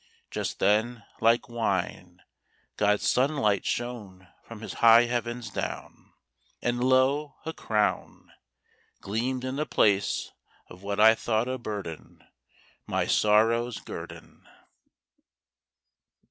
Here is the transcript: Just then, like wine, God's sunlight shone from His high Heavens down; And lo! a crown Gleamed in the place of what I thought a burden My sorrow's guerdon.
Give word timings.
Just 0.31 0.57
then, 0.57 1.05
like 1.19 1.47
wine, 1.47 2.23
God's 2.75 3.07
sunlight 3.07 3.67
shone 3.67 4.29
from 4.43 4.61
His 4.61 4.73
high 4.81 5.03
Heavens 5.03 5.51
down; 5.51 6.13
And 6.59 6.83
lo! 6.83 7.35
a 7.45 7.53
crown 7.53 8.31
Gleamed 9.01 9.45
in 9.45 9.57
the 9.57 9.67
place 9.67 10.31
of 10.71 10.81
what 10.81 10.99
I 10.99 11.13
thought 11.13 11.47
a 11.47 11.59
burden 11.59 12.23
My 12.87 13.05
sorrow's 13.05 13.79
guerdon. 13.79 14.47